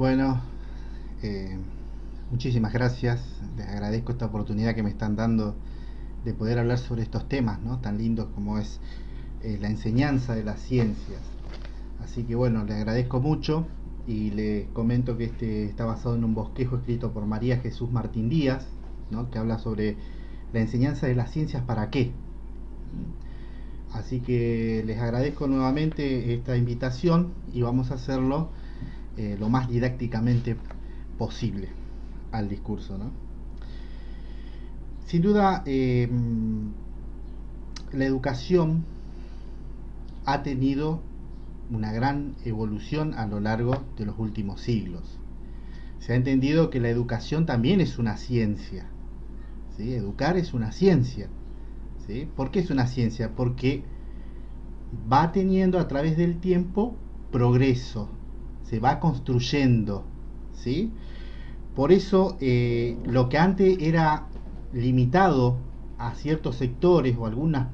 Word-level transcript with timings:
Bueno, 0.00 0.40
eh, 1.22 1.58
muchísimas 2.30 2.72
gracias. 2.72 3.20
Les 3.58 3.68
agradezco 3.68 4.12
esta 4.12 4.24
oportunidad 4.24 4.74
que 4.74 4.82
me 4.82 4.88
están 4.88 5.14
dando 5.14 5.54
de 6.24 6.32
poder 6.32 6.58
hablar 6.58 6.78
sobre 6.78 7.02
estos 7.02 7.28
temas, 7.28 7.60
¿no? 7.60 7.80
Tan 7.80 7.98
lindos 7.98 8.28
como 8.34 8.56
es 8.56 8.80
eh, 9.42 9.58
la 9.60 9.68
enseñanza 9.68 10.34
de 10.34 10.42
las 10.42 10.58
ciencias. 10.58 11.20
Así 12.02 12.22
que 12.22 12.34
bueno, 12.34 12.64
le 12.64 12.76
agradezco 12.76 13.20
mucho 13.20 13.66
y 14.06 14.30
le 14.30 14.68
comento 14.72 15.18
que 15.18 15.24
este 15.24 15.66
está 15.66 15.84
basado 15.84 16.16
en 16.16 16.24
un 16.24 16.34
bosquejo 16.34 16.76
escrito 16.76 17.12
por 17.12 17.26
María 17.26 17.58
Jesús 17.58 17.92
Martín 17.92 18.30
Díaz, 18.30 18.66
¿no? 19.10 19.30
que 19.30 19.38
habla 19.38 19.58
sobre 19.58 19.98
la 20.54 20.60
enseñanza 20.60 21.08
de 21.08 21.14
las 21.14 21.30
ciencias 21.30 21.62
para 21.64 21.90
qué. 21.90 22.12
Así 23.92 24.20
que 24.20 24.82
les 24.86 24.98
agradezco 24.98 25.46
nuevamente 25.46 26.32
esta 26.32 26.56
invitación 26.56 27.34
y 27.52 27.60
vamos 27.60 27.90
a 27.90 27.96
hacerlo 27.96 28.48
eh, 29.16 29.36
lo 29.38 29.48
más 29.48 29.68
didácticamente 29.68 30.56
posible 31.18 31.68
al 32.32 32.48
discurso. 32.48 32.98
¿no? 32.98 33.10
Sin 35.06 35.22
duda, 35.22 35.62
eh, 35.66 36.08
la 37.92 38.04
educación 38.04 38.84
ha 40.24 40.42
tenido 40.42 41.00
una 41.70 41.92
gran 41.92 42.34
evolución 42.44 43.14
a 43.14 43.26
lo 43.26 43.40
largo 43.40 43.84
de 43.96 44.06
los 44.06 44.18
últimos 44.18 44.60
siglos. 44.60 45.18
Se 45.98 46.12
ha 46.12 46.16
entendido 46.16 46.70
que 46.70 46.80
la 46.80 46.88
educación 46.88 47.46
también 47.46 47.80
es 47.80 47.98
una 47.98 48.16
ciencia. 48.16 48.86
Educar 49.78 50.36
es 50.36 50.52
una 50.52 50.72
ciencia. 50.72 51.28
¿sí? 52.06 52.28
¿Por 52.36 52.50
qué 52.50 52.60
es 52.60 52.70
una 52.70 52.86
ciencia? 52.86 53.34
Porque 53.34 53.82
va 55.10 55.32
teniendo 55.32 55.78
a 55.78 55.88
través 55.88 56.16
del 56.16 56.38
tiempo 56.38 56.94
progreso, 57.30 58.08
se 58.64 58.80
va 58.80 59.00
construyendo, 59.00 60.04
¿sí? 60.54 60.92
Por 61.74 61.92
eso 61.92 62.36
eh, 62.40 62.96
lo 63.04 63.28
que 63.28 63.38
antes 63.38 63.78
era 63.80 64.26
limitado 64.72 65.56
a 65.98 66.14
ciertos 66.14 66.56
sectores 66.56 67.16
o 67.18 67.26
algunas 67.26 67.68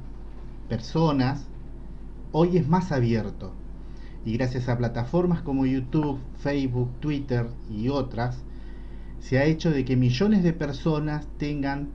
personas, 0.68 1.46
hoy 2.32 2.56
es 2.56 2.68
más 2.68 2.92
abierto. 2.92 3.52
Y 4.24 4.32
gracias 4.36 4.68
a 4.68 4.76
plataformas 4.76 5.42
como 5.42 5.66
YouTube, 5.66 6.18
Facebook, 6.38 6.90
Twitter 7.00 7.46
y 7.70 7.88
otras, 7.88 8.42
se 9.20 9.38
ha 9.38 9.44
hecho 9.44 9.70
de 9.70 9.84
que 9.84 9.96
millones 9.96 10.42
de 10.42 10.52
personas 10.52 11.26
tengan 11.38 11.88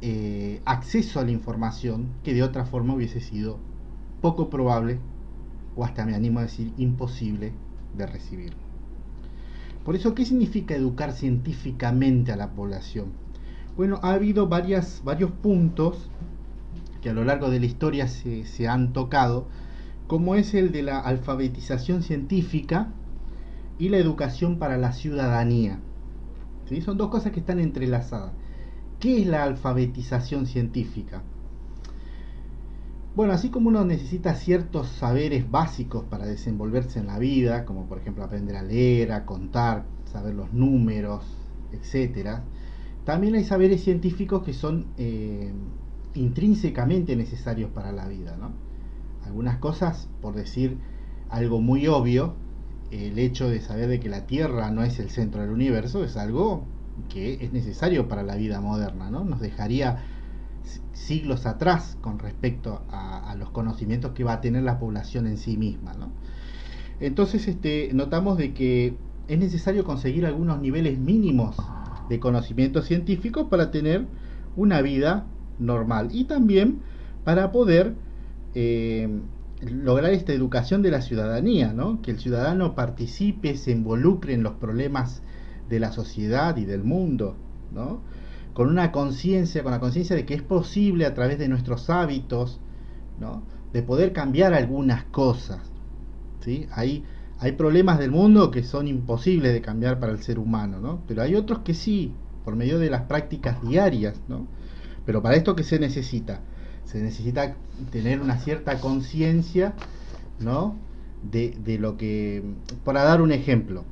eh, 0.00 0.60
acceso 0.64 1.20
a 1.20 1.24
la 1.24 1.30
información 1.30 2.08
que 2.24 2.34
de 2.34 2.42
otra 2.42 2.64
forma 2.64 2.94
hubiese 2.94 3.20
sido 3.20 3.58
poco 4.20 4.50
probable, 4.50 4.98
o 5.76 5.84
hasta 5.84 6.04
me 6.04 6.14
animo 6.14 6.38
a 6.38 6.42
decir 6.42 6.72
imposible, 6.76 7.52
de 7.96 8.06
recibir. 8.06 8.52
Por 9.84 9.96
eso, 9.96 10.14
¿qué 10.14 10.24
significa 10.24 10.74
educar 10.74 11.12
científicamente 11.12 12.32
a 12.32 12.36
la 12.36 12.50
población? 12.50 13.06
Bueno, 13.76 13.98
ha 14.02 14.12
habido 14.12 14.48
varios 14.48 15.02
puntos 15.42 16.08
que 17.00 17.10
a 17.10 17.14
lo 17.14 17.24
largo 17.24 17.50
de 17.50 17.58
la 17.58 17.66
historia 17.66 18.06
se, 18.06 18.44
se 18.44 18.68
han 18.68 18.92
tocado, 18.92 19.46
como 20.06 20.34
es 20.36 20.54
el 20.54 20.72
de 20.72 20.82
la 20.82 21.00
alfabetización 21.00 22.02
científica 22.02 22.88
y 23.78 23.88
la 23.88 23.96
educación 23.96 24.58
para 24.58 24.76
la 24.76 24.92
ciudadanía. 24.92 25.80
¿Sí? 26.68 26.80
Son 26.80 26.96
dos 26.96 27.08
cosas 27.08 27.32
que 27.32 27.40
están 27.40 27.58
entrelazadas. 27.58 28.32
¿Qué 29.00 29.20
es 29.20 29.26
la 29.26 29.42
alfabetización 29.42 30.46
científica? 30.46 31.22
Bueno, 33.14 33.34
así 33.34 33.50
como 33.50 33.68
uno 33.68 33.84
necesita 33.84 34.34
ciertos 34.34 34.88
saberes 34.88 35.50
básicos 35.50 36.04
para 36.04 36.24
desenvolverse 36.24 36.98
en 36.98 37.08
la 37.08 37.18
vida, 37.18 37.66
como 37.66 37.84
por 37.86 37.98
ejemplo 37.98 38.24
aprender 38.24 38.56
a 38.56 38.62
leer, 38.62 39.12
a 39.12 39.26
contar, 39.26 39.84
saber 40.10 40.34
los 40.34 40.54
números, 40.54 41.22
etc., 41.72 42.40
también 43.04 43.34
hay 43.34 43.44
saberes 43.44 43.82
científicos 43.82 44.44
que 44.44 44.54
son 44.54 44.86
eh, 44.96 45.52
intrínsecamente 46.14 47.14
necesarios 47.16 47.70
para 47.70 47.92
la 47.92 48.08
vida. 48.08 48.36
¿no? 48.38 48.52
Algunas 49.26 49.58
cosas, 49.58 50.08
por 50.22 50.34
decir 50.34 50.78
algo 51.28 51.60
muy 51.60 51.88
obvio, 51.88 52.34
el 52.90 53.18
hecho 53.18 53.48
de 53.48 53.60
saber 53.60 53.88
de 53.88 54.00
que 54.00 54.08
la 54.08 54.26
Tierra 54.26 54.70
no 54.70 54.84
es 54.84 54.98
el 54.98 55.10
centro 55.10 55.42
del 55.42 55.50
universo 55.50 56.04
es 56.04 56.16
algo 56.16 56.64
que 57.08 57.44
es 57.44 57.52
necesario 57.52 58.08
para 58.08 58.22
la 58.22 58.36
vida 58.36 58.60
moderna, 58.60 59.10
¿no? 59.10 59.24
Nos 59.24 59.40
dejaría 59.40 60.04
siglos 60.92 61.46
atrás 61.46 61.96
con 62.00 62.18
respecto 62.18 62.82
a, 62.90 63.34
los 63.38 63.50
conocimientos 63.50 64.12
que 64.12 64.24
va 64.24 64.34
a 64.34 64.40
tener 64.40 64.62
la 64.62 64.78
población 64.78 65.26
en 65.26 65.38
sí 65.38 65.56
misma. 65.56 65.92
Entonces 67.00 67.48
este, 67.48 67.90
notamos 67.92 68.38
de 68.38 68.52
que 68.52 68.96
es 69.28 69.38
necesario 69.38 69.84
conseguir 69.84 70.26
algunos 70.26 70.60
niveles 70.60 70.98
mínimos 70.98 71.56
de 72.08 72.20
conocimientos 72.20 72.86
científicos 72.86 73.46
para 73.48 73.70
tener 73.70 74.06
una 74.56 74.82
vida 74.82 75.26
normal 75.58 76.08
y 76.12 76.24
también 76.24 76.80
para 77.24 77.52
poder 77.52 77.94
eh, 78.54 79.08
lograr 79.62 80.12
esta 80.12 80.32
educación 80.32 80.82
de 80.82 80.90
la 80.90 81.02
ciudadanía, 81.02 81.74
que 82.02 82.10
el 82.10 82.18
ciudadano 82.18 82.74
participe, 82.74 83.56
se 83.56 83.70
involucre 83.70 84.34
en 84.34 84.42
los 84.42 84.54
problemas 84.54 85.22
de 85.68 85.80
la 85.80 85.92
sociedad 85.92 86.56
y 86.56 86.64
del 86.64 86.82
mundo. 86.82 87.36
¿no? 87.72 88.00
Con 88.54 88.68
una 88.68 88.92
conciencia, 88.92 89.62
con 89.62 89.72
la 89.72 89.80
conciencia 89.80 90.14
de 90.14 90.26
que 90.26 90.34
es 90.34 90.42
posible 90.42 91.06
a 91.06 91.14
través 91.14 91.38
de 91.38 91.48
nuestros 91.48 91.88
hábitos, 91.90 92.60
¿no? 93.18 93.42
de 93.72 93.82
poder 93.82 94.12
cambiar 94.12 94.52
algunas 94.52 95.04
cosas. 95.04 95.60
¿sí? 96.40 96.66
Hay, 96.72 97.04
hay 97.38 97.52
problemas 97.52 97.98
del 97.98 98.10
mundo 98.10 98.50
que 98.50 98.62
son 98.62 98.88
imposibles 98.88 99.52
de 99.52 99.62
cambiar 99.62 99.98
para 99.98 100.12
el 100.12 100.22
ser 100.22 100.38
humano, 100.38 100.80
¿no? 100.80 101.00
pero 101.08 101.22
hay 101.22 101.34
otros 101.34 101.60
que 101.60 101.74
sí, 101.74 102.12
por 102.44 102.56
medio 102.56 102.78
de 102.78 102.90
las 102.90 103.02
prácticas 103.02 103.62
diarias. 103.66 104.20
¿no? 104.28 104.46
Pero 105.06 105.22
para 105.22 105.36
esto, 105.36 105.56
¿qué 105.56 105.64
se 105.64 105.78
necesita? 105.78 106.40
Se 106.84 107.00
necesita 107.00 107.56
tener 107.90 108.20
una 108.20 108.38
cierta 108.38 108.80
conciencia 108.80 109.72
¿no? 110.40 110.76
de, 111.30 111.56
de, 111.64 111.78
lo 111.78 111.96
que, 111.96 112.42
para 112.84 113.02
dar 113.02 113.22
un 113.22 113.32
ejemplo, 113.32 113.84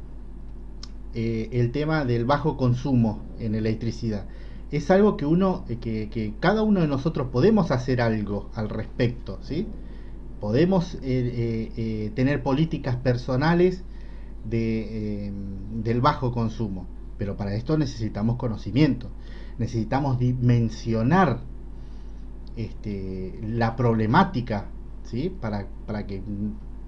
eh, 1.14 1.48
el 1.52 1.72
tema 1.72 2.04
del 2.04 2.26
bajo 2.26 2.58
consumo 2.58 3.22
en 3.38 3.54
electricidad 3.54 4.26
es 4.70 4.90
algo 4.90 5.16
que 5.16 5.26
uno, 5.26 5.64
eh, 5.68 5.76
que, 5.78 6.34
cada 6.38 6.62
uno 6.62 6.80
de 6.80 6.86
nosotros 6.86 7.28
podemos 7.32 7.70
hacer 7.70 8.00
algo 8.00 8.50
al 8.54 8.68
respecto, 8.68 9.38
¿sí? 9.42 9.66
Podemos 10.40 10.94
eh, 11.02 11.72
eh, 11.76 12.12
tener 12.14 12.42
políticas 12.42 12.96
personales 12.96 13.82
de, 14.44 15.32
del 15.82 16.00
bajo 16.00 16.32
consumo, 16.32 16.86
pero 17.18 17.36
para 17.36 17.54
esto 17.54 17.76
necesitamos 17.76 18.36
conocimiento, 18.36 19.10
necesitamos 19.58 20.18
dimensionar 20.18 21.40
este, 22.56 23.38
la 23.42 23.76
problemática, 23.76 24.68
¿sí? 25.04 25.30
Para, 25.40 25.66
para 25.86 26.06
que 26.06 26.22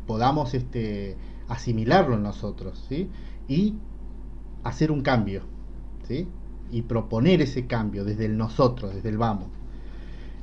podamos 0.07 0.55
este, 0.55 1.17
asimilarlo 1.49 2.15
en 2.15 2.23
nosotros, 2.23 2.85
¿sí? 2.89 3.11
Y 3.49 3.75
hacer 4.63 4.93
un 4.93 5.03
cambio, 5.03 5.43
¿sí? 6.07 6.29
Y 6.73 6.83
proponer 6.83 7.43
ese 7.43 7.67
cambio 7.67 8.05
desde 8.05 8.25
el 8.25 8.37
nosotros, 8.37 8.95
desde 8.95 9.11
el 9.11 9.19
vamos. 9.19 9.49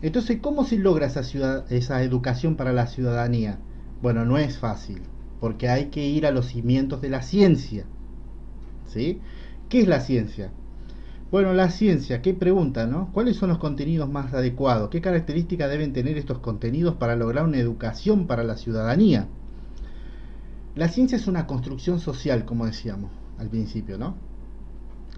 Entonces, 0.02 0.40
¿cómo 0.42 0.64
se 0.64 0.78
logra 0.78 1.08
esa, 1.08 1.66
esa 1.70 2.04
educación 2.04 2.56
para 2.56 2.72
la 2.72 2.88
ciudadanía? 2.88 3.60
Bueno, 4.02 4.24
no 4.24 4.38
es 4.38 4.58
fácil, 4.58 5.02
porque 5.42 5.68
hay 5.68 5.88
que 5.88 6.08
ir 6.08 6.26
a 6.26 6.32
los 6.32 6.46
cimientos 6.46 7.02
de 7.02 7.10
la 7.10 7.22
ciencia. 7.22 7.86
¿Sí? 8.88 9.20
¿Qué 9.68 9.82
es 9.82 9.88
la 9.88 10.00
ciencia? 10.00 10.52
Bueno, 11.32 11.54
la 11.54 11.70
ciencia, 11.70 12.22
¿qué 12.22 12.34
pregunta, 12.34 12.88
no? 12.88 13.12
¿Cuáles 13.12 13.36
son 13.36 13.50
los 13.50 13.58
contenidos 13.58 14.10
más 14.10 14.34
adecuados? 14.34 14.90
¿Qué 14.90 15.02
características 15.02 15.70
deben 15.70 15.94
tener 15.94 16.18
estos 16.18 16.40
contenidos 16.40 16.96
para 16.96 17.16
lograr 17.16 17.46
una 17.46 17.58
educación 17.58 18.26
para 18.26 18.44
la 18.44 18.56
ciudadanía? 18.56 19.28
La 20.76 20.88
ciencia 20.88 21.18
es 21.18 21.28
una 21.28 21.46
construcción 21.46 22.00
social, 22.00 22.46
como 22.46 22.66
decíamos 22.66 23.12
al 23.38 23.50
principio, 23.50 23.98
¿no? 23.98 24.29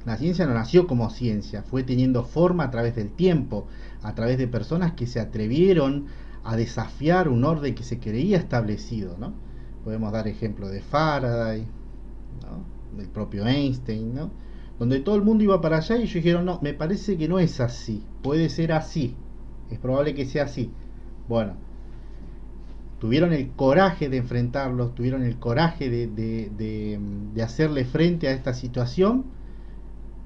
La 0.06 0.18
ciencia 0.18 0.48
no 0.48 0.54
nació 0.54 0.88
como 0.88 1.10
ciencia, 1.12 1.62
fue 1.62 1.84
teniendo 1.84 2.24
forma 2.24 2.64
a 2.64 2.72
través 2.72 2.96
del 2.96 3.12
tiempo, 3.12 3.68
a 4.02 4.16
través 4.16 4.38
de 4.38 4.48
personas 4.48 4.94
que 4.94 5.06
se 5.06 5.20
atrevieron 5.20 6.08
a 6.44 6.56
desafiar 6.56 7.30
un 7.30 7.44
orden 7.44 7.76
que 7.76 7.84
se 7.84 8.00
creía 8.00 8.38
establecido. 8.38 9.16
¿no? 9.20 9.34
Podemos 9.84 10.12
dar 10.12 10.28
ejemplo 10.28 10.70
de 10.70 10.82
Faraday, 10.82 11.68
del 12.98 13.08
propio 13.10 13.46
Einstein, 13.46 14.16
¿no? 14.16 14.32
donde 14.80 15.00
todo 15.00 15.16
el 15.16 15.22
mundo 15.22 15.44
iba 15.44 15.62
para 15.62 15.78
allá 15.78 15.98
y 15.98 16.02
ellos 16.02 16.16
dijeron, 16.16 16.46
no, 16.46 16.60
me 16.64 16.74
parece 16.74 17.16
que 17.16 17.28
no 17.28 17.38
es 17.38 17.60
así, 17.60 18.04
puede 18.24 18.50
ser 18.50 18.72
así, 18.72 19.16
es 19.70 19.78
probable 19.78 20.16
que 20.16 20.26
sea 20.26 20.46
así. 20.46 20.72
Bueno, 21.30 21.54
tuvieron 23.00 23.32
el 23.34 23.52
coraje 23.52 24.10
de 24.10 24.18
enfrentarlos, 24.18 24.96
tuvieron 24.96 25.22
el 25.22 25.38
coraje 25.38 25.92
de, 25.92 26.08
de, 26.08 27.00
de 27.34 27.44
hacerle 27.44 27.86
frente 27.86 28.28
a 28.28 28.32
esta 28.32 28.56
situación 28.56 29.26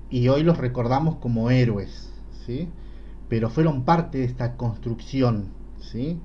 y 0.09 0.27
hoy 0.27 0.43
los 0.43 0.57
recordamos 0.57 1.15
como 1.17 1.49
héroes, 1.49 2.11
¿sí? 2.45 2.69
Pero 3.29 3.49
fueron 3.49 3.83
parte 3.83 4.19
de 4.19 4.25
esta 4.25 4.55
construcción, 4.55 5.49
¿sí? 5.79 6.19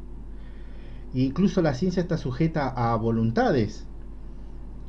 incluso 1.15 1.61
la 1.62 1.75
ciencia 1.75 2.03
está 2.03 2.17
sujeta 2.17 2.69
a 2.69 2.94
voluntades. 2.97 3.87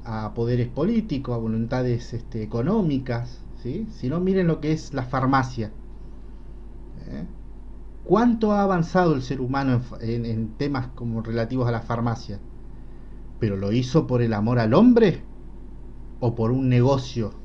a 0.03 0.33
poderes 0.33 0.67
políticos, 0.67 1.35
a 1.35 1.37
voluntades 1.37 2.13
este, 2.13 2.41
económicas, 2.41 3.39
¿sí? 3.61 3.87
sino 3.91 4.19
miren 4.19 4.47
lo 4.47 4.59
que 4.59 4.71
es 4.71 4.93
la 4.95 5.03
farmacia. 5.03 5.67
¿eh? 7.07 7.25
¿Cuánto 8.03 8.51
ha 8.51 8.63
avanzado 8.63 9.13
el 9.13 9.21
ser 9.21 9.41
humano 9.41 9.79
en, 10.01 10.25
en, 10.25 10.49
temas 10.57 10.87
como 10.95 11.21
relativos 11.21 11.67
a 11.67 11.71
la 11.71 11.81
farmacia? 11.81 12.39
¿Pero 13.39 13.57
lo 13.57 13.71
hizo 13.71 14.07
por 14.07 14.23
el 14.23 14.33
amor 14.33 14.57
al 14.57 14.73
hombre 14.73 15.21
o 16.19 16.33
por 16.33 16.51
un 16.51 16.67
negocio 16.67 17.40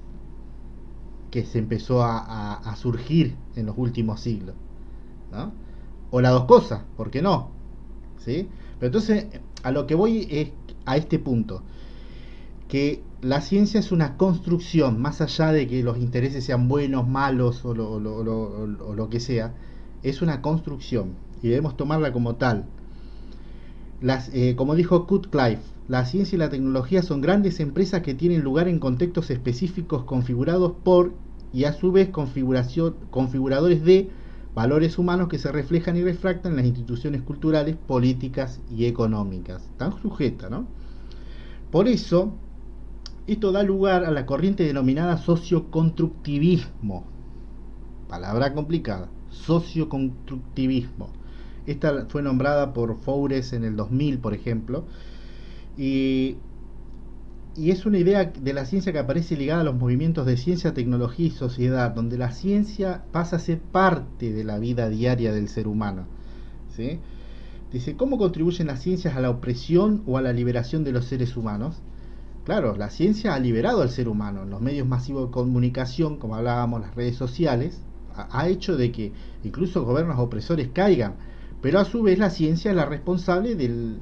que 1.36 1.44
se 1.44 1.58
empezó 1.58 2.02
a, 2.02 2.74
surgir 2.76 3.36
en 3.56 3.66
los 3.66 3.76
últimos 3.76 4.20
siglos? 4.20 4.54
¿no? 5.30 5.52
O 6.10 6.22
las 6.22 6.32
dos 6.32 6.46
cosas, 6.46 6.80
¿por 6.96 7.10
qué 7.10 7.20
no? 7.20 7.50
¿Sí? 8.24 8.48
Pero 8.78 8.86
entonces, 8.86 9.26
a 9.62 9.70
lo 9.70 9.86
que 9.86 9.94
voy 9.94 10.26
es 10.30 10.52
a 10.86 10.96
este 10.96 11.18
punto, 11.18 11.60
que 12.68 13.02
la 13.20 13.42
ciencia 13.42 13.78
es 13.80 13.92
una 13.92 14.16
construcción, 14.16 14.98
más 14.98 15.20
allá 15.20 15.52
de 15.52 15.66
que 15.66 15.82
los 15.82 15.98
intereses 15.98 16.42
sean 16.42 16.68
buenos, 16.68 17.06
malos 17.06 17.66
o 17.66 17.74
lo, 17.74 19.08
que 19.10 19.20
sea, 19.20 19.52
es 20.02 20.22
una 20.22 20.40
construcción 20.40 21.16
y 21.42 21.48
debemos 21.48 21.76
tomarla 21.76 22.14
como 22.14 22.36
tal. 22.36 22.64
Eh, 24.32 24.54
como 24.56 24.74
dijo 24.74 25.06
Clive, 25.06 25.60
la 25.88 26.04
ciencia 26.04 26.36
y 26.36 26.38
la 26.38 26.48
tecnología 26.48 27.02
son 27.02 27.20
grandes 27.20 27.60
empresas 27.60 28.02
que 28.02 28.14
tienen 28.14 28.42
lugar 28.42 28.66
en 28.66 28.80
contextos 28.80 29.30
específicos 29.30 30.04
configurados 30.04 30.72
por 30.82 31.12
y 31.52 31.64
a 31.64 31.72
su 31.72 31.92
vez 31.92 32.08
configuradores 32.08 33.84
de 33.84 34.10
valores 34.54 34.98
humanos 34.98 35.28
que 35.28 35.38
se 35.38 35.52
reflejan 35.52 35.96
y 35.96 36.02
refractan 36.02 36.52
en 36.52 36.56
las 36.56 36.66
instituciones 36.66 37.22
culturales, 37.22 37.76
políticas 37.76 38.60
y 38.70 38.86
económicas. 38.86 39.62
Están 39.62 39.96
sujetas, 40.00 40.50
¿no? 40.50 40.66
Por 41.70 41.88
eso, 41.88 42.32
esto 43.26 43.52
da 43.52 43.62
lugar 43.62 44.04
a 44.04 44.10
la 44.10 44.26
corriente 44.26 44.64
denominada 44.64 45.18
socioconstructivismo. 45.18 47.04
Palabra 48.08 48.54
complicada. 48.54 49.08
Socioconstructivismo. 49.30 51.10
Esta 51.66 52.06
fue 52.08 52.22
nombrada 52.22 52.72
por 52.72 52.96
Foures 52.96 53.52
en 53.52 53.64
el 53.64 53.76
2000, 53.76 54.18
por 54.18 54.34
ejemplo. 54.34 54.84
Y 55.76 56.38
es 57.56 57.86
una 57.86 57.98
idea 57.98 58.24
de 58.24 58.52
la 58.52 58.66
ciencia 58.66 58.92
que 58.92 58.98
aparece 58.98 59.36
ligada 59.36 59.62
a 59.62 59.64
los 59.64 59.76
movimientos 59.76 60.26
de 60.26 60.36
ciencia, 60.36 60.74
tecnología 60.74 61.26
y 61.26 61.30
sociedad, 61.30 61.90
donde 61.90 62.18
la 62.18 62.30
ciencia 62.32 63.04
pasa 63.12 63.36
a 63.36 63.38
ser 63.38 63.60
parte 63.60 64.32
de 64.32 64.44
la 64.44 64.58
vida 64.58 64.88
diaria 64.88 65.32
del 65.32 65.48
ser 65.48 65.66
humano. 65.66 66.04
¿sí? 66.74 67.00
Dice, 67.72 67.96
¿cómo 67.96 68.18
contribuyen 68.18 68.66
las 68.66 68.82
ciencias 68.82 69.16
a 69.16 69.20
la 69.20 69.30
opresión 69.30 70.02
o 70.06 70.18
a 70.18 70.22
la 70.22 70.32
liberación 70.32 70.84
de 70.84 70.92
los 70.92 71.06
seres 71.06 71.36
humanos? 71.36 71.80
Claro, 72.44 72.76
la 72.76 72.90
ciencia 72.90 73.34
ha 73.34 73.40
liberado 73.40 73.82
al 73.82 73.90
ser 73.90 74.08
humano. 74.08 74.44
Los 74.44 74.60
medios 74.60 74.86
masivos 74.86 75.26
de 75.26 75.32
comunicación, 75.32 76.16
como 76.18 76.36
hablábamos, 76.36 76.80
las 76.80 76.94
redes 76.94 77.16
sociales, 77.16 77.80
ha 78.14 78.48
hecho 78.48 78.76
de 78.76 78.92
que 78.92 79.12
incluso 79.42 79.84
gobiernos 79.84 80.18
opresores 80.18 80.68
caigan. 80.72 81.14
Pero 81.66 81.80
a 81.80 81.84
su 81.84 82.00
vez 82.00 82.16
la 82.20 82.30
ciencia 82.30 82.70
es 82.70 82.76
la 82.76 82.84
responsable 82.84 83.56
del, 83.56 83.98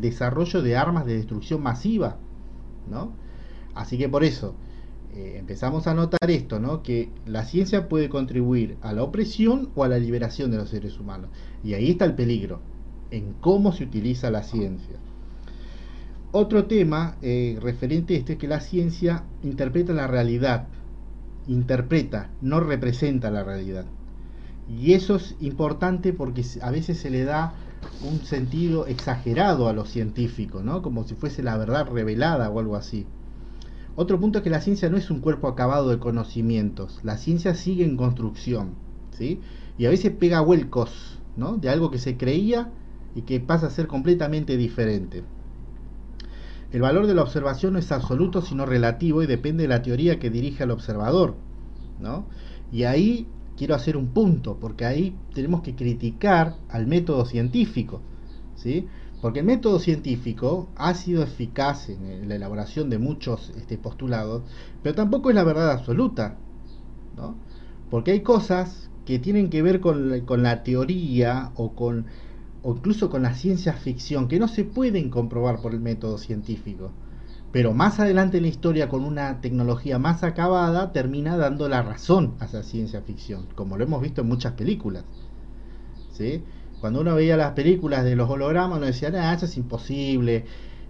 desarrollo 0.00 0.60
de 0.60 0.76
armas 0.76 1.06
de 1.06 1.14
destrucción 1.14 1.62
masiva 1.62 2.16
¿no? 2.90 3.12
Así 3.76 3.96
que 3.96 4.08
por 4.08 4.24
eso 4.24 4.56
eh, 5.14 5.36
empezamos 5.38 5.86
a 5.86 5.94
notar 5.94 6.28
esto, 6.28 6.58
¿no? 6.58 6.82
Que 6.82 7.10
la 7.24 7.44
ciencia 7.44 7.88
puede 7.88 8.08
contribuir 8.08 8.76
a 8.82 8.92
la 8.92 9.04
opresión 9.04 9.70
o 9.76 9.84
a 9.84 9.88
la 9.88 10.00
liberación 10.00 10.50
de 10.50 10.56
los 10.56 10.70
seres 10.70 10.98
humanos. 10.98 11.30
Y 11.62 11.74
ahí 11.74 11.92
está 11.92 12.06
el 12.06 12.16
peligro, 12.16 12.58
en 13.12 13.34
cómo 13.34 13.70
se 13.70 13.84
utiliza 13.84 14.32
la 14.32 14.42
ciencia. 14.42 14.96
Otro 16.32 16.64
tema 16.64 17.18
eh, 17.22 17.56
referente 17.62 18.16
a 18.16 18.18
esto 18.18 18.32
es 18.32 18.38
que 18.38 18.48
la 18.48 18.58
ciencia 18.58 19.22
interpreta 19.44 19.92
la 19.92 20.08
realidad, 20.08 20.66
interpreta, 21.46 22.30
no 22.42 22.58
representa 22.58 23.30
la 23.30 23.44
realidad. 23.44 23.86
Y 24.68 24.94
eso 24.94 25.16
es 25.16 25.36
importante 25.40 26.12
porque 26.12 26.44
a 26.60 26.70
veces 26.70 26.98
se 26.98 27.10
le 27.10 27.24
da 27.24 27.54
un 28.02 28.20
sentido 28.24 28.86
exagerado 28.86 29.68
a 29.68 29.72
lo 29.72 29.84
científico, 29.84 30.62
¿no? 30.62 30.82
Como 30.82 31.04
si 31.04 31.14
fuese 31.14 31.42
la 31.42 31.56
verdad 31.56 31.88
revelada 31.88 32.50
o 32.50 32.58
algo 32.58 32.76
así. 32.76 33.06
Otro 33.94 34.20
punto 34.20 34.38
es 34.38 34.44
que 34.44 34.50
la 34.50 34.60
ciencia 34.60 34.90
no 34.90 34.98
es 34.98 35.10
un 35.10 35.20
cuerpo 35.20 35.48
acabado 35.48 35.88
de 35.88 35.98
conocimientos, 35.98 37.00
la 37.02 37.16
ciencia 37.16 37.54
sigue 37.54 37.84
en 37.84 37.96
construcción, 37.96 38.74
¿sí? 39.12 39.40
Y 39.78 39.86
a 39.86 39.90
veces 39.90 40.12
pega 40.12 40.40
vuelcos, 40.40 41.18
¿no? 41.36 41.56
De 41.56 41.70
algo 41.70 41.90
que 41.90 41.98
se 41.98 42.18
creía 42.18 42.70
y 43.14 43.22
que 43.22 43.40
pasa 43.40 43.68
a 43.68 43.70
ser 43.70 43.86
completamente 43.86 44.58
diferente. 44.58 45.24
El 46.72 46.82
valor 46.82 47.06
de 47.06 47.14
la 47.14 47.22
observación 47.22 47.72
no 47.72 47.78
es 47.78 47.90
absoluto 47.90 48.42
sino 48.42 48.66
relativo 48.66 49.22
y 49.22 49.26
depende 49.26 49.62
de 49.62 49.68
la 49.68 49.80
teoría 49.80 50.18
que 50.18 50.28
dirige 50.28 50.64
al 50.64 50.72
observador, 50.72 51.36
¿no? 51.98 52.26
Y 52.70 52.82
ahí 52.82 53.26
quiero 53.56 53.74
hacer 53.74 53.96
un 53.96 54.08
punto, 54.08 54.58
porque 54.60 54.84
ahí 54.84 55.16
tenemos 55.34 55.62
que 55.62 55.74
criticar 55.74 56.56
al 56.68 56.86
método 56.86 57.24
científico, 57.24 58.00
¿sí? 58.56 58.86
Porque 59.22 59.40
el 59.40 59.46
método 59.46 59.78
científico 59.78 60.68
ha 60.76 60.94
sido 60.94 61.22
eficaz 61.22 61.88
en 61.88 62.28
la 62.28 62.36
elaboración 62.36 62.90
de 62.90 62.98
muchos 62.98 63.50
este, 63.56 63.78
postulados, 63.78 64.42
pero 64.82 64.94
tampoco 64.94 65.30
es 65.30 65.36
la 65.36 65.44
verdad 65.44 65.70
absoluta, 65.72 66.36
¿no? 67.16 67.34
Porque 67.90 68.12
hay 68.12 68.20
cosas 68.20 68.90
que 69.04 69.18
tienen 69.18 69.50
que 69.50 69.62
ver 69.62 69.80
con 69.80 70.20
con 70.26 70.42
la 70.42 70.62
teoría 70.64 71.52
o 71.54 71.72
con 71.74 72.06
o 72.62 72.74
incluso 72.74 73.08
con 73.10 73.22
la 73.22 73.34
ciencia 73.34 73.72
ficción 73.74 74.28
que 74.28 74.40
no 74.40 74.48
se 74.48 74.64
pueden 74.64 75.10
comprobar 75.10 75.60
por 75.62 75.72
el 75.72 75.80
método 75.80 76.18
científico 76.18 76.90
pero 77.56 77.72
más 77.72 77.98
adelante 78.00 78.36
en 78.36 78.42
la 78.42 78.50
historia 78.50 78.90
con 78.90 79.02
una 79.02 79.40
tecnología 79.40 79.98
más 79.98 80.22
acabada 80.22 80.92
termina 80.92 81.38
dando 81.38 81.70
la 81.70 81.80
razón 81.80 82.34
a 82.38 82.44
esa 82.44 82.62
ciencia 82.62 83.00
ficción, 83.00 83.46
como 83.54 83.78
lo 83.78 83.84
hemos 83.84 84.02
visto 84.02 84.20
en 84.20 84.28
muchas 84.28 84.52
películas. 84.52 85.04
¿sí? 86.12 86.42
Cuando 86.82 87.00
uno 87.00 87.14
veía 87.14 87.34
las 87.38 87.52
películas 87.52 88.04
de 88.04 88.14
los 88.14 88.28
hologramas, 88.28 88.76
uno 88.76 88.84
decía, 88.84 89.10
ah, 89.14 89.32
eso 89.32 89.46
es 89.46 89.56
imposible, 89.56 90.44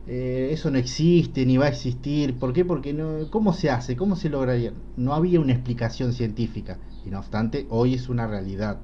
eh, 0.09 0.49
eso 0.51 0.73
no 0.73 0.79
existe 0.79 1.47
ni 1.47 1.57
va 1.57 1.67
a 1.67 1.69
existir. 1.69 2.37
¿Por 2.37 2.53
qué? 2.53 2.65
Porque 2.65 2.93
no, 2.93 3.31
¿cómo 3.31 3.53
se 3.53 3.71
hace? 3.71 3.95
¿Cómo 3.95 4.17
se 4.17 4.29
lograría? 4.29 4.73
No 4.97 5.15
había 5.15 5.39
una 5.39 5.53
explicación 5.53 6.15
científica, 6.15 6.79
y 7.07 7.11
no 7.11 7.21
obstante, 7.21 7.69
hoy 7.71 7.95
es 7.95 8.09
una 8.09 8.27
realidad. 8.27 8.81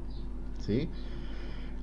¿sí? 0.65 0.89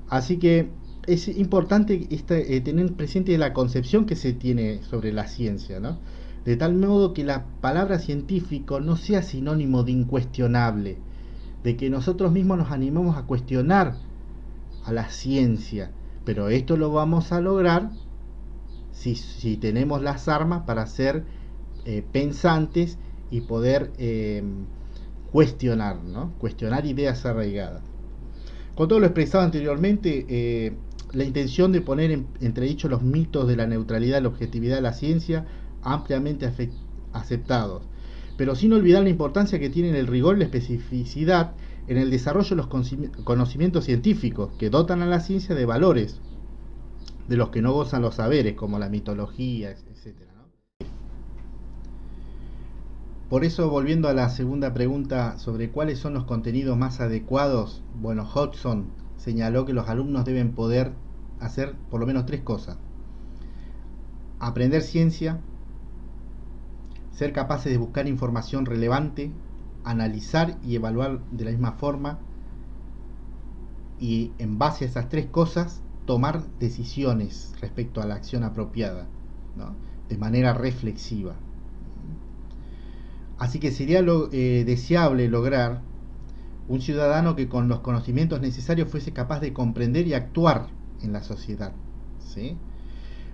Así 0.08 0.38
que 0.38 0.70
es 1.14 1.28
importante 1.28 2.08
eh, 2.10 2.62
tener 2.62 2.94
presente 2.94 3.38
la 3.38 3.54
concepción 3.54 4.06
que 4.06 4.16
se 4.16 4.34
tiene 4.34 4.82
sobre 4.84 5.12
la 5.12 5.28
ciencia, 5.28 5.80
¿no? 5.80 5.98
De 6.46 6.56
tal 6.56 6.76
modo 6.76 7.14
que 7.14 7.24
la 7.24 7.46
palabra 7.62 8.00
científico 8.00 8.80
no 8.80 8.96
sea 8.96 9.22
sinónimo 9.24 9.84
de 9.84 9.92
incuestionable, 9.92 10.98
de 11.64 11.76
que 11.76 11.90
nosotros 11.90 12.32
mismos 12.32 12.58
nos 12.58 12.72
animemos 12.72 13.18
a 13.18 13.24
cuestionar 13.24 13.96
a 14.86 14.94
la 14.94 15.10
ciencia, 15.10 15.92
pero 16.26 16.50
esto 16.50 16.78
lo 16.78 16.92
vamos 16.92 17.32
a 17.32 17.42
lograr 17.42 17.92
si, 18.92 19.58
tenemos 19.58 20.02
las 20.02 20.28
armas 20.28 20.64
para 20.64 20.86
ser 20.86 21.24
eh, 21.86 22.04
pensantes 22.12 22.98
y 23.32 23.42
poder 23.42 23.92
eh, 23.98 24.44
cuestionar, 25.32 26.04
¿no? 26.04 26.34
Cuestionar 26.40 26.86
ideas 26.86 27.26
arraigadas. 27.26 27.82
Con 28.76 28.88
todo 28.88 29.00
lo 29.00 29.06
expresado 29.06 29.44
anteriormente, 29.44 30.26
eh, 30.30 30.74
la 31.14 31.24
intención 31.24 31.72
de 31.72 31.82
poner 31.82 32.12
en 32.12 32.28
entredicho 32.42 32.88
los 32.88 33.02
mitos 33.02 33.48
de 33.48 33.56
la 33.56 33.68
neutralidad 33.68 34.22
la 34.22 34.28
objetividad 34.28 34.76
de 34.76 34.82
la 34.82 34.94
ciencia 34.94 35.46
ampliamente 35.82 36.52
aceptados, 37.14 37.84
pero 38.38 38.56
sin 38.56 38.74
olvidar 38.74 39.04
la 39.04 39.10
importancia 39.10 39.60
que 39.60 39.70
tienen 39.70 39.96
el 39.96 40.08
rigor 40.08 40.36
y 40.36 40.40
la 40.40 40.46
especificidad 40.46 41.54
en 41.88 41.98
el 41.98 42.12
desarrollo 42.12 42.50
de 42.50 42.56
los 42.56 42.68
conocimientos 43.24 43.86
científicos 43.86 44.52
que 44.60 44.70
dotan 44.70 45.02
a 45.02 45.08
la 45.08 45.20
ciencia 45.20 45.56
de 45.56 45.66
valores 45.66 46.22
de 47.28 47.38
los 47.38 47.50
que 47.50 47.62
no 47.62 47.74
gozan 47.74 48.02
los 48.02 48.16
saberes, 48.16 48.56
como 48.56 48.80
la 48.80 48.90
mitología, 48.90 49.72
etc. 49.72 50.16
Por 53.30 53.46
eso, 53.46 53.70
volviendo 53.70 54.08
a 54.08 54.14
la 54.14 54.30
segunda 54.30 54.74
pregunta 54.74 55.38
sobre 55.38 55.70
cuáles 55.70 56.00
son 56.00 56.16
los 56.16 56.24
contenidos 56.24 56.78
más 56.78 57.00
adecuados, 57.00 57.84
bueno, 58.02 58.28
Hodgson 58.28 58.88
señaló 59.20 59.66
que 59.66 59.74
los 59.74 59.88
alumnos 59.88 60.26
deben 60.26 60.54
poder 60.54 60.94
hacer 61.40 61.76
por 61.92 62.00
lo 62.00 62.08
menos 62.08 62.26
tres 62.26 62.42
cosas. 62.42 62.78
Aprender 64.40 64.82
ciencia, 64.82 65.40
ser 67.12 67.34
capaces 67.34 67.72
de 67.72 67.78
buscar 67.78 68.08
información 68.08 68.66
relevante, 68.66 69.32
analizar 69.84 70.58
y 70.66 70.76
evaluar 70.76 71.20
de 71.32 71.46
la 71.46 71.52
misma 71.52 71.74
forma 71.74 72.20
y 74.00 74.32
en 74.38 74.58
base 74.58 74.86
a 74.86 74.88
esas 74.88 75.10
tres 75.10 75.26
cosas 75.26 75.82
tomar 76.06 76.44
decisiones 76.60 77.54
respecto 77.62 78.02
a 78.02 78.06
la 78.06 78.16
acción 78.16 78.44
apropiada, 78.44 79.06
de 80.08 80.18
manera 80.18 80.54
reflexiva. 80.54 81.36
Así 83.38 83.60
que 83.60 83.72
sería 83.72 84.00
eh, 84.32 84.64
deseable 84.66 85.28
lograr 85.28 85.82
un 86.70 86.82
ciudadano 86.82 87.36
que 87.36 87.50
con 87.50 87.68
los 87.68 87.82
conocimientos 87.82 88.40
necesarios 88.40 88.90
fuese 88.90 89.12
capaz 89.12 89.42
de 89.42 89.52
comprender 89.52 90.08
y 90.08 90.14
actuar 90.14 90.68
en 91.02 91.12
la 91.12 91.24
sociedad. 91.24 91.74
¿sí? 92.20 92.58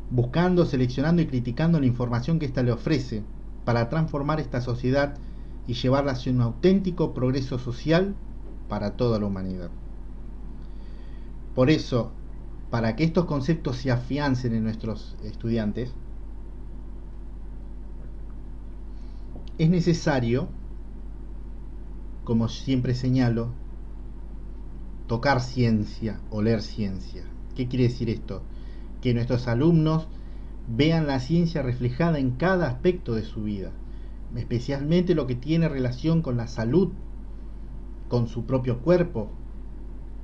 buscando, 0.09 0.65
seleccionando 0.65 1.21
y 1.21 1.27
criticando 1.27 1.79
la 1.79 1.85
información 1.85 2.39
que 2.39 2.45
ésta 2.45 2.63
le 2.63 2.71
ofrece 2.71 3.23
para 3.63 3.89
transformar 3.89 4.39
esta 4.39 4.61
sociedad 4.61 5.15
y 5.67 5.73
llevarla 5.73 6.11
hacia 6.11 6.31
un 6.31 6.41
auténtico 6.41 7.13
progreso 7.13 7.57
social 7.57 8.15
para 8.69 8.91
toda 8.91 9.19
la 9.19 9.25
humanidad. 9.25 9.69
Por 11.55 11.69
eso, 11.69 12.11
para 12.69 12.95
que 12.95 13.03
estos 13.03 13.25
conceptos 13.25 13.77
se 13.77 13.91
afiancen 13.91 14.53
en 14.53 14.63
nuestros 14.63 15.15
estudiantes, 15.23 15.93
es 19.57 19.69
necesario, 19.69 20.49
como 22.25 22.49
siempre 22.49 22.95
señalo, 22.95 23.51
tocar 25.07 25.39
ciencia 25.41 26.19
o 26.31 26.41
leer 26.41 26.61
ciencia. 26.61 27.23
¿Qué 27.55 27.67
quiere 27.67 27.85
decir 27.85 28.09
esto? 28.09 28.41
Que 29.01 29.13
nuestros 29.13 29.47
alumnos 29.47 30.07
vean 30.67 31.05
la 31.07 31.19
ciencia 31.19 31.61
reflejada 31.61 32.19
en 32.19 32.31
cada 32.31 32.67
aspecto 32.67 33.13
de 33.13 33.23
su 33.23 33.43
vida, 33.43 33.71
especialmente 34.35 35.15
lo 35.15 35.27
que 35.27 35.35
tiene 35.35 35.69
relación 35.69 36.21
con 36.21 36.35
la 36.35 36.47
salud, 36.47 36.89
con 38.09 38.27
su 38.27 38.45
propio 38.45 38.79
cuerpo, 38.79 39.29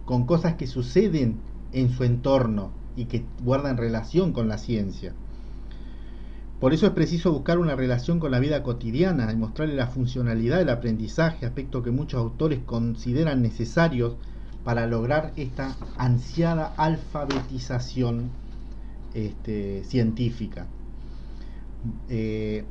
con 0.05 0.25
cosas 0.25 0.55
que 0.55 0.67
suceden 0.67 1.37
en 1.71 1.89
su 1.89 2.03
entorno 2.03 2.71
y 2.95 3.05
que 3.05 3.23
guardan 3.43 3.77
relación 3.77 4.33
con 4.33 4.47
la 4.47 4.57
ciencia. 4.57 5.13
Por 6.61 6.75
eso 6.75 6.85
es 6.85 6.91
preciso 6.91 7.33
buscar 7.33 7.57
una 7.57 7.75
relación 7.75 8.19
con 8.19 8.29
la 8.29 8.39
vida 8.39 8.61
cotidiana 8.61 9.31
y 9.33 9.35
mostrarle 9.35 9.73
la 9.73 9.87
funcionalidad 9.87 10.59
del 10.59 10.69
aprendizaje, 10.69 11.47
aspecto 11.47 11.81
que 11.81 11.89
muchos 11.89 12.19
autores 12.19 12.59
consideran 12.63 13.41
necesarios 13.41 14.13
para 14.63 14.85
lograr 14.85 15.33
esta 15.37 15.75
ansiada 15.97 16.71
alfabetización 16.77 18.29
este, 19.15 19.83
científica. 19.85 20.67
Eh, 22.09 22.63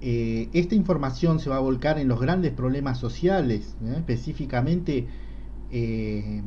eh, 0.00 0.48
esta 0.52 0.74
información 0.74 1.38
se 1.38 1.50
va 1.50 1.58
a 1.58 1.60
volcar 1.60 2.00
en 2.00 2.08
los 2.08 2.20
grandes 2.20 2.50
problemas 2.50 2.98
sociales, 2.98 3.76
¿eh? 3.84 3.94
específicamente 3.98 5.06
en 5.70 6.42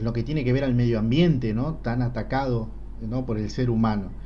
lo 0.00 0.14
que 0.14 0.22
tiene 0.22 0.42
que 0.42 0.54
ver 0.54 0.64
al 0.64 0.74
medio 0.74 0.98
ambiente, 0.98 1.52
¿no? 1.52 1.74
tan 1.74 2.00
atacado 2.00 2.70
¿no? 3.06 3.26
por 3.26 3.36
el 3.36 3.50
ser 3.50 3.68
humano. 3.68 4.23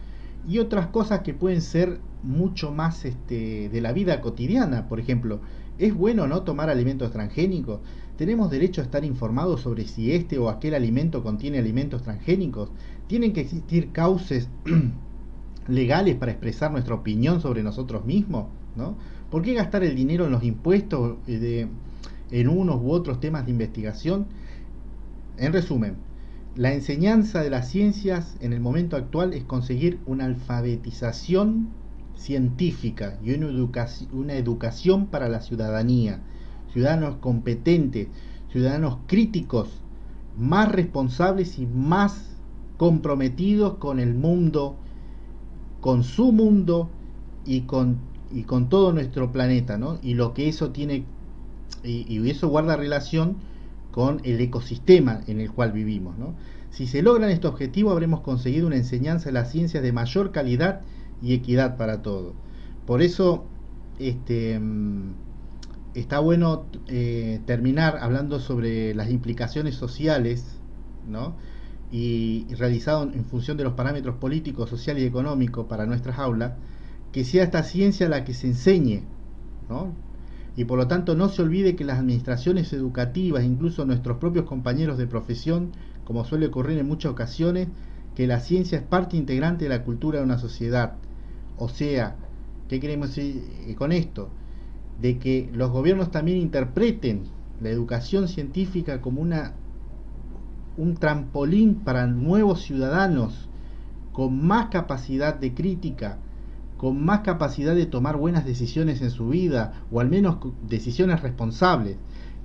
Y 0.49 0.61
otras 0.61 0.87
cosas 0.87 1.21
que 1.21 1.35
pueden 1.35 1.61
ser 1.61 2.01
mucho 2.23 2.73
más 2.73 3.05
este, 3.05 3.69
de 3.69 3.81
la 3.83 3.93
vida 3.93 4.23
cotidiana, 4.23 4.89
por 4.89 4.99
ejemplo, 4.99 5.41
¿es 5.79 5.95
bueno 5.95 6.27
no 6.27 6.43
tomar 6.43 6.71
alimentos 6.71 7.13
transgénicos? 7.13 7.81
¿Tenemos 8.17 8.51
derecho 8.51 8.81
a 8.81 8.85
estar 8.85 9.05
informados 9.05 9.61
sobre 9.61 9.87
si 9.87 10.13
este 10.13 10.39
o 10.39 10.49
aquel 10.49 10.75
alimento 10.75 11.23
contiene 11.23 11.59
alimentos 11.59 12.03
transgénicos? 12.03 12.71
¿Tienen 13.09 13.35
que 13.35 13.43
existir 13.43 13.93
cauces 13.93 14.49
legales 15.69 16.17
para 16.17 16.33
expresar 16.33 16.73
nuestra 16.73 16.95
opinión 16.95 17.43
sobre 17.43 17.63
nosotros 17.63 18.07
mismos? 18.07 18.47
¿no? 18.75 18.97
¿Por 19.31 19.43
qué 19.43 19.53
gastar 19.53 19.85
el 19.85 19.95
dinero 19.95 20.25
en 20.25 20.33
los 20.33 20.45
impuestos 20.45 21.19
eh, 21.27 21.39
de, 21.39 21.69
en 22.31 22.49
unos 22.49 22.81
u 22.83 22.91
otros 22.91 23.21
temas 23.21 23.45
de 23.45 23.51
investigación? 23.51 24.27
En 25.37 25.53
resumen, 25.53 25.97
la 26.59 26.73
enseñanza 26.75 27.41
de 27.41 27.51
las 27.51 27.69
ciencias 27.69 28.37
en 28.41 28.53
el 28.53 28.59
momento 28.59 28.97
actual 28.97 29.33
es 29.33 29.45
conseguir 29.45 30.01
una 30.07 30.25
alfabetización 30.25 31.69
científica 32.17 33.17
y 33.25 33.33
una 33.33 33.47
educación, 33.47 34.11
una 34.13 34.35
educación 34.35 35.07
para 35.07 35.29
la 35.29 35.41
ciudadanía 35.41 36.21
ciudadanos 36.73 37.17
competentes, 37.21 38.09
ciudadanos 38.51 38.99
críticos, 39.07 39.69
más 40.37 40.73
responsables 40.73 41.61
y 41.61 41.67
más 41.67 42.37
comprometidos 42.77 43.75
con 43.75 44.01
el 44.01 44.15
mundo, 44.15 44.75
con 45.81 46.03
su 46.03 46.33
mundo 46.33 46.91
y 47.47 47.63
con, 47.63 47.99
y 48.33 48.43
con 48.43 48.69
todo 48.69 48.93
nuestro 48.93 49.31
planeta, 49.31 49.79
¿no? 49.79 50.01
Y 50.03 50.15
lo 50.15 50.35
que 50.35 50.49
eso 50.49 50.71
tiene, 50.71 51.05
y, 51.85 52.05
y 52.13 52.29
eso 52.29 52.49
guarda 52.49 52.77
relación 52.77 53.37
con 53.91 54.21
el 54.25 54.41
ecosistema 54.41 55.21
en 55.27 55.41
el 55.41 55.51
cual 55.51 55.73
vivimos, 55.73 56.19
¿no? 56.19 56.35
Si 56.71 56.87
se 56.87 57.03
logran 57.03 57.31
estos 57.31 57.53
objetivos, 57.53 57.93
habremos 57.93 58.21
conseguido 58.21 58.67
una 58.67 58.77
enseñanza 58.77 59.27
de 59.27 59.33
las 59.33 59.51
ciencias 59.51 59.83
de 59.83 59.93
mayor 59.93 60.33
calidad 60.33 60.83
y 61.23 61.35
equidad 61.35 61.77
para 61.77 62.03
todos. 62.03 62.35
Por 62.87 63.03
eso, 63.03 63.45
este 63.99 64.59
mm, 64.59 65.13
está 65.95 66.21
bueno 66.21 66.67
eh, 66.87 67.41
terminar 67.47 67.99
hablando 68.01 68.39
sobre 68.41 68.95
las 68.95 69.11
implicaciones 69.11 69.75
sociales, 69.75 70.59
¿no? 71.07 71.35
Y, 71.91 72.47
realizado 72.55 73.03
en 73.03 73.25
función 73.25 73.57
de 73.57 73.65
los 73.65 73.73
parámetros 73.73 74.17
políticos, 74.17 74.69
sociales 74.69 75.03
y 75.03 75.07
económicos 75.07 75.67
para 75.67 75.87
nuestras 75.87 76.19
aulas, 76.19 76.53
que 77.13 77.25
sea 77.25 77.45
esta 77.45 77.63
ciencia 77.63 78.09
la 78.09 78.25
que 78.25 78.35
se 78.35 78.49
enseñe, 78.49 79.03
¿no? 79.69 79.95
Y 80.59 80.67
por 80.67 80.77
lo 80.77 80.89
tanto 80.89 81.15
no 81.15 81.31
se 81.31 81.41
olvide 81.41 81.75
que 81.75 81.85
las 81.85 81.99
administraciones 81.99 82.73
educativas, 82.75 83.45
incluso 83.45 83.87
nuestros 83.87 84.19
propios 84.19 84.45
compañeros 84.45 84.99
de 84.99 85.07
profesión, 85.07 85.71
como 86.05 86.27
suele 86.27 86.49
ocurrir 86.49 86.79
en 86.79 86.87
muchas 86.87 87.13
ocasiones, 87.13 87.69
que 88.15 88.27
la 88.27 88.41
ciencia 88.41 88.77
es 88.77 88.85
parte 88.85 89.17
integrante 89.17 89.65
de 89.65 89.71
la 89.71 89.85
cultura 89.85 90.19
de 90.19 90.25
una 90.25 90.39
sociedad. 90.39 90.97
O 91.57 91.71
sea, 91.71 92.17
¿qué 92.69 92.81
queremos 92.81 93.15
decir 93.15 93.43
eh, 93.67 93.75
con 93.75 93.93
esto? 93.93 94.29
de 95.01 95.19
que 95.19 95.49
los 95.53 95.71
gobiernos 95.71 96.11
también 96.11 96.39
interpreten 96.39 97.23
la 97.61 97.71
educación 97.71 98.29
científica 98.29 99.01
como 99.01 99.21
una 99.21 99.55
un 100.77 100.95
trampolín 100.95 101.77
para 101.77 102.07
nuevos 102.07 102.63
ciudadanos 102.63 103.49
con 104.13 104.47
más 104.47 104.69
capacidad 104.69 105.35
de 105.35 105.55
crítica, 105.55 106.19
con 106.79 107.05
más 107.05 107.21
capacidad 107.21 107.75
de 107.75 107.87
tomar 107.87 108.17
buenas 108.17 108.47
decisiones 108.47 109.03
en 109.03 109.11
su 109.11 109.29
vida, 109.29 109.83
o 109.91 110.01
al 110.01 110.09
menos 110.09 110.39
decisiones 110.67 111.21
responsables, 111.21 111.97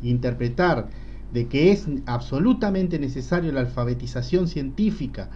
interpretar 0.01 0.89
de 1.31 1.47
que 1.47 1.71
es 1.71 1.87
absolutamente 2.07 2.99
necesario 2.99 3.51
la 3.51 3.61
alfabetización 3.61 4.47
científica 4.47 5.29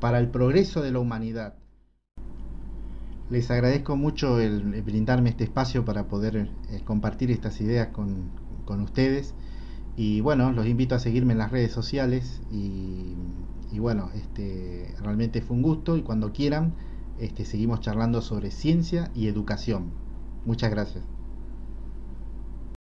para 0.00 0.18
el 0.20 0.28
progreso 0.28 0.80
de 0.80 0.92
la 0.92 1.00
humanidad. 1.00 1.54
Les 3.30 3.50
agradezco 3.50 3.96
mucho 3.96 4.38
el, 4.40 4.82
brindarme 4.82 5.30
este 5.30 5.44
espacio 5.44 5.84
para 5.84 6.06
poder 6.06 6.36
eh, 6.36 6.80
compartir 6.84 7.32
estas 7.32 7.60
ideas 7.60 7.88
con, 7.88 8.30
con, 8.64 8.80
ustedes. 8.80 9.34
Y 9.96 10.20
bueno, 10.20 10.52
los 10.52 10.66
invito 10.66 10.94
a 10.94 11.00
seguirme 11.00 11.32
en 11.32 11.38
las 11.38 11.50
redes 11.50 11.72
sociales. 11.72 12.40
Y, 12.52 13.14
y, 13.72 13.80
bueno, 13.80 14.10
este, 14.14 14.94
realmente 15.02 15.40
fue 15.40 15.56
un 15.56 15.62
gusto. 15.62 15.96
Y 15.96 16.02
cuando 16.02 16.32
quieran, 16.32 16.74
este, 17.18 17.44
seguimos 17.44 17.80
charlando 17.80 18.20
sobre 18.22 18.50
ciencia 18.50 19.10
y 19.14 19.28
educación. 19.28 19.98
Muchas 20.44 20.70
gracias. 20.70 21.15